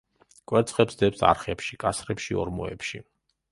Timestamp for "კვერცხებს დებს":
0.51-1.21